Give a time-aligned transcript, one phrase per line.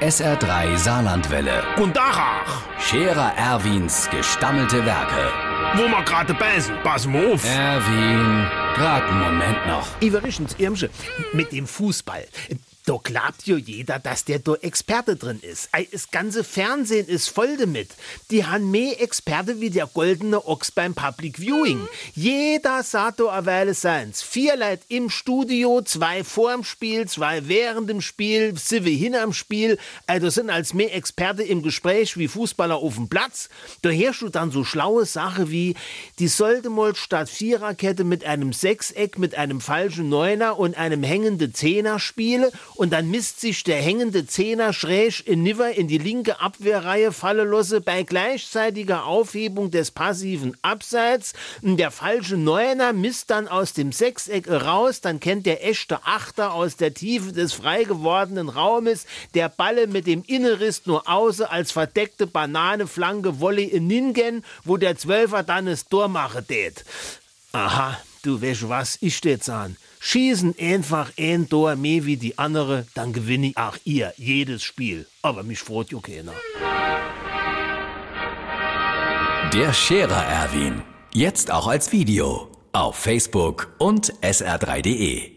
[0.00, 1.62] SR3 Saarlandwelle.
[1.78, 5.32] Und Dachach, Scherer Erwins gestammelte Werke.
[5.74, 7.42] wo wir gerade beißen, pass mal auf.
[7.44, 9.86] Erwin, grad einen Moment noch.
[10.00, 10.90] Iverichens Irmsche,
[11.32, 12.26] mit dem Fußball.
[12.86, 15.68] Da glaubt jo jeder, dass der da Experte drin ist.
[15.90, 17.88] Das ganze Fernsehen ist voll damit.
[18.30, 21.88] Die han mehr Experte wie der goldene Ochs beim Public Viewing.
[22.14, 24.22] Jeder sagt da erweile seins.
[24.22, 29.78] Vier Leute im Studio, zwei vorm Spiel, zwei während dem Spiel, sieben hinterm Spiel.
[30.06, 33.48] Ei, da sind als mehr Experte im Gespräch wie Fußballer auf dem Platz.
[33.82, 35.74] Da herrscht du dann so schlaue Sache wie,
[36.20, 41.52] die sollte mal statt Viererkette mit einem Sechseck, mit einem falschen Neuner und einem hängenden
[41.52, 46.40] Zehner spielen und dann misst sich der hängende Zehner schräg in Niver in die linke
[46.40, 51.32] Abwehrreihe fallen lasse bei gleichzeitiger Aufhebung des passiven Abseits.
[51.62, 56.76] Der falsche Neuner misst dann aus dem Sechseck raus, dann kennt der echte Achter aus
[56.76, 62.26] der Tiefe des frei gewordenen Raumes der Balle mit dem Innenriss nur außer als verdeckte
[62.26, 66.84] Bananeflanke Wolle in Ningen, wo der Zwölfer dann es Tor machen tät.
[67.56, 69.78] Aha, du weißt was, ich steh's an.
[69.98, 75.06] Schießen einfach ein Tor mehr wie die andere, dann gewinne ich auch ihr jedes Spiel.
[75.22, 76.34] Aber mich freut ja keiner.
[79.54, 80.82] Der Scherer Erwin.
[81.14, 82.50] Jetzt auch als Video.
[82.72, 85.35] Auf Facebook und sr3.de.